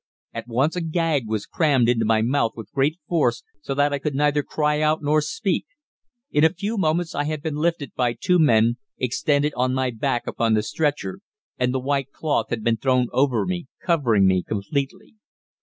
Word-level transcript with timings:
At 0.33 0.47
once 0.47 0.75
a 0.75 0.81
gag 0.81 1.27
was 1.27 1.45
crammed 1.45 1.87
into 1.87 2.05
my 2.05 2.23
mouth 2.23 2.53
with 2.55 2.71
great 2.71 2.97
force, 3.07 3.43
so 3.61 3.75
that 3.75 3.93
I 3.93 3.99
could 3.99 4.15
neither 4.15 4.41
cry 4.41 4.81
out 4.81 5.03
nor 5.03 5.21
speak. 5.21 5.67
In 6.31 6.43
a 6.43 6.51
few 6.51 6.75
moments 6.75 7.13
I 7.13 7.25
had 7.25 7.43
been 7.43 7.53
lifted 7.57 7.93
by 7.93 8.13
two 8.13 8.39
men, 8.39 8.77
extended 8.97 9.53
on 9.55 9.75
my 9.75 9.91
back 9.91 10.25
upon 10.25 10.55
the 10.55 10.63
stretcher, 10.63 11.19
and 11.59 11.71
the 11.71 11.79
white 11.79 12.11
cloth 12.11 12.47
had 12.49 12.63
been 12.63 12.77
thrown 12.77 13.09
over 13.13 13.45
me, 13.45 13.67
covering 13.85 14.25
me 14.25 14.41
completely. 14.41 15.17